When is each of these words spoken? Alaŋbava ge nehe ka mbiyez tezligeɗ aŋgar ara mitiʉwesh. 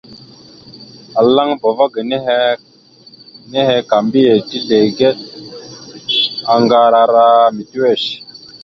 Alaŋbava 1.19 1.85
ge 1.93 2.01
nehe 3.53 3.75
ka 3.89 3.97
mbiyez 4.05 4.39
tezligeɗ 4.49 5.15
aŋgar 6.53 6.93
ara 7.03 7.25
mitiʉwesh. 7.55 8.07